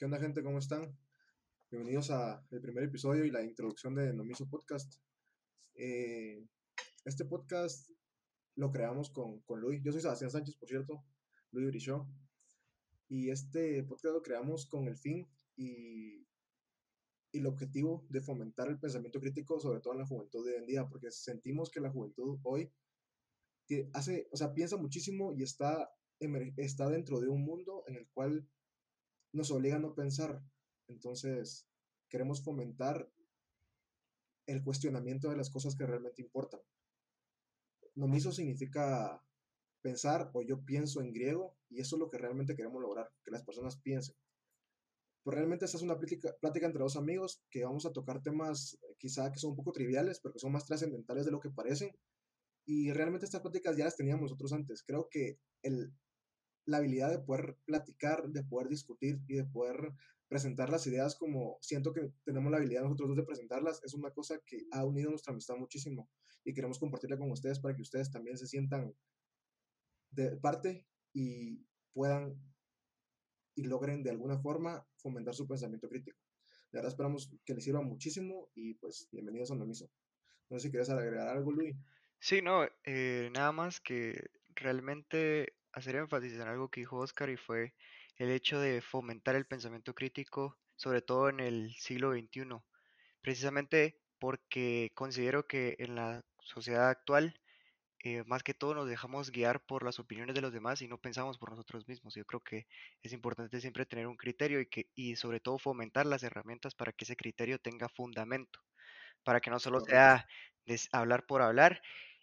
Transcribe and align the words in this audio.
¿Qué 0.00 0.06
onda 0.06 0.18
gente? 0.18 0.42
¿Cómo 0.42 0.58
están? 0.58 0.96
Bienvenidos 1.70 2.10
a 2.10 2.42
el 2.52 2.62
primer 2.62 2.84
episodio 2.84 3.22
y 3.22 3.30
la 3.30 3.42
introducción 3.42 3.94
de 3.94 4.14
Nomiso 4.14 4.48
Podcast. 4.48 4.94
Eh, 5.74 6.42
este 7.04 7.26
podcast 7.26 7.86
lo 8.54 8.72
creamos 8.72 9.10
con, 9.10 9.40
con 9.40 9.60
Luis. 9.60 9.82
Yo 9.84 9.92
soy 9.92 10.00
Sebastián 10.00 10.30
Sánchez, 10.30 10.56
por 10.56 10.70
cierto, 10.70 11.04
Luis 11.52 11.66
Brichó. 11.66 12.08
Y 13.08 13.28
este 13.28 13.84
podcast 13.84 14.14
lo 14.14 14.22
creamos 14.22 14.64
con 14.64 14.88
el 14.88 14.96
fin 14.96 15.28
y, 15.54 16.26
y 17.30 17.38
el 17.38 17.46
objetivo 17.46 18.06
de 18.08 18.22
fomentar 18.22 18.68
el 18.70 18.80
pensamiento 18.80 19.20
crítico, 19.20 19.60
sobre 19.60 19.80
todo 19.80 19.92
en 19.92 19.98
la 19.98 20.06
juventud 20.06 20.46
de 20.46 20.52
hoy 20.52 20.60
en 20.60 20.66
día, 20.66 20.88
porque 20.88 21.10
sentimos 21.10 21.70
que 21.70 21.80
la 21.80 21.90
juventud 21.90 22.38
hoy 22.44 22.72
hace, 23.92 24.28
o 24.32 24.36
sea, 24.38 24.54
piensa 24.54 24.78
muchísimo 24.78 25.34
y 25.34 25.42
está, 25.42 25.92
está 26.56 26.88
dentro 26.88 27.20
de 27.20 27.28
un 27.28 27.44
mundo 27.44 27.84
en 27.86 27.96
el 27.96 28.08
cual 28.14 28.48
nos 29.32 29.50
obliga 29.50 29.76
a 29.76 29.80
no 29.80 29.94
pensar. 29.94 30.42
Entonces, 30.88 31.66
queremos 32.08 32.42
fomentar 32.42 33.10
el 34.46 34.62
cuestionamiento 34.62 35.30
de 35.30 35.36
las 35.36 35.50
cosas 35.50 35.76
que 35.76 35.86
realmente 35.86 36.22
importan. 36.22 36.60
Nomiso 37.94 38.32
significa 38.32 39.22
pensar 39.82 40.30
o 40.34 40.42
yo 40.42 40.64
pienso 40.64 41.00
en 41.00 41.12
griego 41.12 41.56
y 41.68 41.80
eso 41.80 41.96
es 41.96 42.00
lo 42.00 42.10
que 42.10 42.18
realmente 42.18 42.56
queremos 42.56 42.82
lograr, 42.82 43.10
que 43.24 43.30
las 43.30 43.44
personas 43.44 43.76
piensen. 43.80 44.14
Pues 45.22 45.36
realmente 45.36 45.66
esta 45.66 45.76
es 45.76 45.82
una 45.82 45.98
plática, 45.98 46.34
plática 46.40 46.66
entre 46.66 46.82
dos 46.82 46.96
amigos 46.96 47.42
que 47.50 47.64
vamos 47.64 47.84
a 47.86 47.92
tocar 47.92 48.22
temas 48.22 48.78
eh, 48.82 48.96
quizá 48.98 49.30
que 49.30 49.38
son 49.38 49.50
un 49.50 49.56
poco 49.56 49.72
triviales, 49.72 50.18
pero 50.20 50.32
que 50.32 50.38
son 50.38 50.52
más 50.52 50.64
trascendentales 50.64 51.26
de 51.26 51.30
lo 51.30 51.40
que 51.40 51.50
parecen. 51.50 51.94
Y 52.66 52.92
realmente 52.92 53.26
estas 53.26 53.42
pláticas 53.42 53.76
ya 53.76 53.84
las 53.84 53.96
teníamos 53.96 54.22
nosotros 54.22 54.52
antes. 54.52 54.82
Creo 54.82 55.08
que 55.10 55.38
el, 55.62 55.92
la 56.66 56.78
habilidad 56.78 57.10
de 57.10 57.18
poder 57.18 57.56
platicar, 57.64 58.28
de 58.28 58.44
poder 58.44 58.68
discutir 58.68 59.20
y 59.26 59.36
de 59.36 59.44
poder 59.44 59.92
presentar 60.28 60.70
las 60.70 60.86
ideas 60.86 61.16
como 61.16 61.58
siento 61.60 61.92
que 61.92 62.12
tenemos 62.24 62.52
la 62.52 62.58
habilidad 62.58 62.82
nosotros 62.82 63.08
dos 63.08 63.16
de 63.16 63.24
presentarlas, 63.24 63.82
es 63.84 63.94
una 63.94 64.10
cosa 64.12 64.40
que 64.46 64.64
ha 64.70 64.84
unido 64.84 65.10
nuestra 65.10 65.32
amistad 65.32 65.56
muchísimo 65.56 66.08
y 66.44 66.54
queremos 66.54 66.78
compartirla 66.78 67.18
con 67.18 67.30
ustedes 67.30 67.58
para 67.58 67.74
que 67.74 67.82
ustedes 67.82 68.10
también 68.10 68.38
se 68.38 68.46
sientan 68.46 68.94
de 70.10 70.36
parte 70.36 70.86
y 71.12 71.66
puedan 71.92 72.40
y 73.56 73.64
logren 73.64 74.02
de 74.02 74.10
alguna 74.10 74.38
forma 74.38 74.86
fomentar 74.96 75.34
su 75.34 75.46
pensamiento 75.46 75.88
crítico. 75.88 76.18
De 76.70 76.78
verdad 76.78 76.92
esperamos 76.92 77.34
que 77.44 77.54
les 77.54 77.64
sirva 77.64 77.82
muchísimo 77.82 78.50
y 78.54 78.74
pues 78.74 79.08
bienvenidos 79.10 79.50
a. 79.50 79.56
No 79.56 79.74
sé 79.74 79.90
si 80.70 80.92
agregar 80.92 81.28
algo, 81.28 81.50
Luis. 81.50 81.76
Sí, 82.20 82.40
no, 82.42 82.64
eh, 82.84 83.30
nada 83.32 83.50
más 83.50 83.80
que 83.80 84.30
realmente 84.54 85.54
hacer 85.72 85.96
énfasis 85.96 86.34
en 86.34 86.42
algo 86.48 86.68
que 86.68 86.80
dijo 86.80 86.98
Oscar 86.98 87.30
y 87.30 87.36
fue 87.36 87.74
el 88.16 88.30
hecho 88.30 88.60
de 88.60 88.80
fomentar 88.82 89.36
el 89.36 89.46
pensamiento 89.46 89.94
crítico, 89.94 90.58
sobre 90.76 91.02
todo 91.02 91.28
en 91.28 91.40
el 91.40 91.74
siglo 91.74 92.12
XXI, 92.12 92.62
precisamente 93.20 93.98
porque 94.18 94.92
considero 94.94 95.46
que 95.46 95.76
en 95.78 95.94
la 95.94 96.22
sociedad 96.42 96.88
actual, 96.90 97.40
eh, 98.02 98.24
más 98.26 98.42
que 98.42 98.54
todo 98.54 98.74
nos 98.74 98.88
dejamos 98.88 99.30
guiar 99.30 99.60
por 99.64 99.84
las 99.84 99.98
opiniones 99.98 100.34
de 100.34 100.40
los 100.40 100.52
demás 100.52 100.82
y 100.82 100.88
no 100.88 100.98
pensamos 100.98 101.38
por 101.38 101.50
nosotros 101.50 101.86
mismos. 101.88 102.14
Yo 102.14 102.24
creo 102.24 102.40
que 102.40 102.66
es 103.02 103.12
importante 103.12 103.60
siempre 103.60 103.86
tener 103.86 104.06
un 104.06 104.16
criterio 104.16 104.60
y, 104.60 104.66
que, 104.66 104.88
y 104.94 105.16
sobre 105.16 105.40
todo 105.40 105.58
fomentar 105.58 106.06
las 106.06 106.22
herramientas 106.22 106.74
para 106.74 106.92
que 106.92 107.04
ese 107.04 107.16
criterio 107.16 107.58
tenga 107.58 107.88
fundamento, 107.88 108.60
para 109.24 109.40
que 109.40 109.50
no 109.50 109.58
solo 109.58 109.80
sea 109.80 110.26
hablar 110.92 111.26
por 111.26 111.42
hablar 111.42 111.82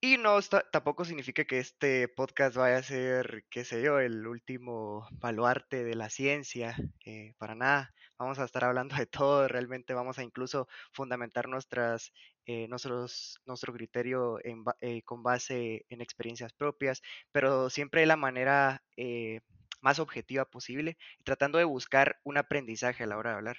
y 0.00 0.16
no 0.16 0.40
tampoco 0.70 1.04
significa 1.04 1.44
que 1.44 1.58
este 1.58 2.06
podcast 2.06 2.56
vaya 2.56 2.78
a 2.78 2.82
ser, 2.82 3.44
qué 3.50 3.64
sé 3.64 3.82
yo, 3.82 3.98
el 3.98 4.26
último 4.28 5.08
baluarte 5.12 5.82
de 5.82 5.96
la 5.96 6.08
ciencia, 6.08 6.76
eh, 7.04 7.34
para 7.38 7.56
nada. 7.56 7.92
Vamos 8.16 8.38
a 8.38 8.44
estar 8.44 8.64
hablando 8.64 8.94
de 8.96 9.06
todo, 9.06 9.48
realmente 9.48 9.94
vamos 9.94 10.18
a 10.18 10.22
incluso 10.22 10.68
fundamentar 10.92 11.48
nuestras, 11.48 12.12
eh, 12.46 12.68
nuestro 12.68 13.72
criterio 13.72 14.38
eh, 14.80 15.02
con 15.02 15.22
base 15.24 15.84
en 15.88 16.00
experiencias 16.00 16.52
propias, 16.52 17.02
pero 17.32 17.68
siempre 17.68 18.02
de 18.02 18.06
la 18.06 18.16
manera 18.16 18.82
más 19.80 19.98
objetiva 19.98 20.44
posible, 20.44 20.96
tratando 21.24 21.58
de 21.58 21.64
buscar 21.64 22.20
un 22.24 22.36
aprendizaje 22.38 23.02
a 23.02 23.06
la 23.06 23.16
hora 23.16 23.30
de 23.30 23.36
hablar. 23.36 23.58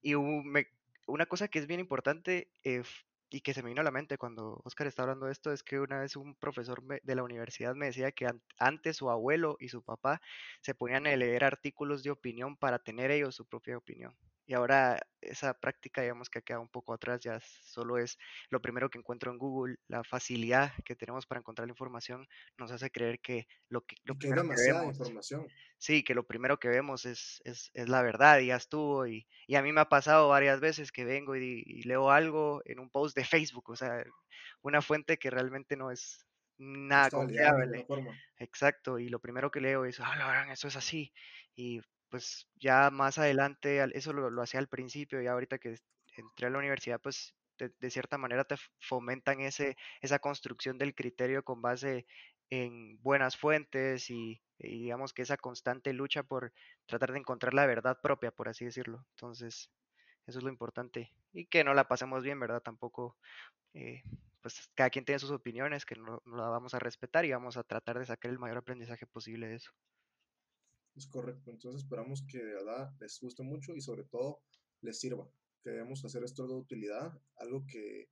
Y 0.00 0.14
una 0.14 1.26
cosa 1.26 1.48
que 1.48 1.58
es 1.58 1.66
bien 1.66 1.80
importante 1.80 2.48
y 3.32 3.40
que 3.40 3.54
se 3.54 3.62
me 3.62 3.70
vino 3.70 3.80
a 3.80 3.84
la 3.84 3.90
mente 3.90 4.18
cuando 4.18 4.60
Oscar 4.64 4.86
está 4.86 5.02
hablando 5.02 5.26
de 5.26 5.32
esto 5.32 5.52
es 5.52 5.62
que 5.62 5.80
una 5.80 6.00
vez 6.00 6.16
un 6.16 6.34
profesor 6.34 6.82
de 7.02 7.14
la 7.14 7.22
universidad 7.22 7.74
me 7.74 7.86
decía 7.86 8.12
que 8.12 8.28
antes 8.58 8.98
su 8.98 9.10
abuelo 9.10 9.56
y 9.58 9.68
su 9.68 9.82
papá 9.82 10.20
se 10.60 10.74
ponían 10.74 11.06
a 11.06 11.16
leer 11.16 11.42
artículos 11.44 12.02
de 12.02 12.10
opinión 12.10 12.56
para 12.56 12.78
tener 12.78 13.10
ellos 13.10 13.34
su 13.34 13.46
propia 13.46 13.78
opinión. 13.78 14.14
Y 14.52 14.54
ahora 14.54 15.00
esa 15.22 15.58
práctica, 15.58 16.02
digamos 16.02 16.28
que 16.28 16.40
ha 16.40 16.42
quedado 16.42 16.60
un 16.60 16.68
poco 16.68 16.92
atrás, 16.92 17.20
ya 17.22 17.40
solo 17.40 17.96
es 17.96 18.18
lo 18.50 18.60
primero 18.60 18.90
que 18.90 18.98
encuentro 18.98 19.32
en 19.32 19.38
Google, 19.38 19.76
la 19.88 20.04
facilidad 20.04 20.72
que 20.84 20.94
tenemos 20.94 21.24
para 21.24 21.38
encontrar 21.38 21.66
la 21.66 21.72
información 21.72 22.28
nos 22.58 22.70
hace 22.70 22.90
creer 22.90 23.20
que 23.20 23.48
lo 23.70 23.80
que, 23.80 23.96
lo 24.04 24.14
primero 24.14 24.42
que 24.42 24.54
vemos, 24.60 24.98
información. 24.98 25.48
Sí, 25.78 26.04
que 26.04 26.14
lo 26.14 26.26
primero 26.26 26.58
que 26.58 26.68
vemos 26.68 27.06
es, 27.06 27.40
es, 27.46 27.70
es 27.72 27.88
la 27.88 28.02
verdad 28.02 28.40
y 28.40 28.48
ya 28.48 28.56
estuvo. 28.56 29.06
Y, 29.06 29.26
y, 29.46 29.54
a 29.54 29.62
mí 29.62 29.72
me 29.72 29.80
ha 29.80 29.88
pasado 29.88 30.28
varias 30.28 30.60
veces 30.60 30.92
que 30.92 31.06
vengo 31.06 31.34
y, 31.34 31.82
leo 31.84 32.10
algo 32.10 32.60
en 32.66 32.78
un 32.78 32.90
post 32.90 33.16
de 33.16 33.24
Facebook, 33.24 33.70
o 33.70 33.76
sea, 33.76 34.04
una 34.60 34.82
fuente 34.82 35.16
que 35.16 35.30
realmente 35.30 35.78
no 35.78 35.90
es 35.90 36.26
nada 36.58 37.08
confiable. 37.08 37.86
Exacto, 38.36 38.98
y 38.98 39.08
lo 39.08 39.18
primero 39.18 39.50
que 39.50 39.62
leo 39.62 39.86
es, 39.86 39.98
ah, 39.98 40.46
eso 40.52 40.68
es 40.68 40.76
así. 40.76 41.10
Y 41.56 41.80
pues 42.12 42.46
ya 42.60 42.90
más 42.90 43.16
adelante, 43.16 43.82
eso 43.94 44.12
lo, 44.12 44.42
hacía 44.42 44.60
al 44.60 44.68
principio 44.68 45.22
y 45.22 45.26
ahorita 45.26 45.56
que 45.56 45.78
entré 46.18 46.46
a 46.46 46.50
la 46.50 46.58
universidad, 46.58 47.00
pues 47.00 47.34
de, 47.56 47.90
cierta 47.90 48.18
manera 48.18 48.44
te 48.44 48.56
fomentan 48.80 49.40
ese, 49.40 49.78
esa 50.02 50.18
construcción 50.18 50.76
del 50.76 50.94
criterio 50.94 51.42
con 51.42 51.62
base 51.62 52.04
en 52.50 53.00
buenas 53.02 53.38
fuentes 53.38 54.10
y, 54.10 54.42
digamos 54.58 55.14
que 55.14 55.22
esa 55.22 55.38
constante 55.38 55.94
lucha 55.94 56.22
por 56.22 56.52
tratar 56.84 57.12
de 57.12 57.20
encontrar 57.20 57.54
la 57.54 57.64
verdad 57.64 57.98
propia, 58.02 58.30
por 58.30 58.50
así 58.50 58.66
decirlo. 58.66 59.06
Entonces, 59.12 59.70
eso 60.26 60.38
es 60.38 60.44
lo 60.44 60.50
importante. 60.50 61.14
Y 61.32 61.46
que 61.46 61.64
no 61.64 61.72
la 61.72 61.88
pasemos 61.88 62.22
bien, 62.22 62.38
¿verdad? 62.38 62.60
Tampoco, 62.60 63.16
eh, 63.72 64.02
pues 64.42 64.70
cada 64.74 64.90
quien 64.90 65.06
tiene 65.06 65.18
sus 65.18 65.30
opiniones, 65.30 65.86
que 65.86 65.96
no 65.96 66.22
la 66.26 66.50
vamos 66.50 66.74
a 66.74 66.78
respetar 66.78 67.24
y 67.24 67.32
vamos 67.32 67.56
a 67.56 67.64
tratar 67.64 67.98
de 67.98 68.04
sacar 68.04 68.30
el 68.30 68.38
mayor 68.38 68.58
aprendizaje 68.58 69.06
posible 69.06 69.48
de 69.48 69.54
eso. 69.56 69.72
Es 70.94 71.06
correcto, 71.06 71.50
entonces 71.50 71.82
esperamos 71.82 72.22
que 72.22 72.38
de 72.38 72.54
verdad 72.54 72.92
les 73.00 73.18
guste 73.20 73.42
mucho 73.42 73.74
y 73.74 73.80
sobre 73.80 74.04
todo 74.04 74.42
les 74.82 75.00
sirva. 75.00 75.26
Queremos 75.62 76.04
hacer 76.04 76.22
esto 76.24 76.46
de 76.46 76.54
utilidad, 76.54 77.18
algo 77.36 77.64
que 77.66 78.10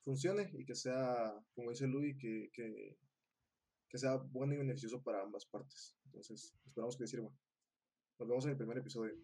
funcione 0.00 0.50
y 0.54 0.64
que 0.64 0.74
sea, 0.74 1.34
como 1.54 1.70
dice 1.70 1.86
Luis, 1.86 2.16
que, 2.18 2.50
que, 2.52 2.96
que 3.88 3.98
sea 3.98 4.16
bueno 4.16 4.54
y 4.54 4.58
beneficioso 4.58 5.02
para 5.02 5.22
ambas 5.22 5.44
partes. 5.44 5.96
Entonces, 6.06 6.54
esperamos 6.64 6.96
que 6.96 7.02
les 7.02 7.10
sirva. 7.10 7.30
Nos 8.18 8.28
vemos 8.28 8.44
en 8.44 8.52
el 8.52 8.56
primer 8.56 8.78
episodio. 8.78 9.14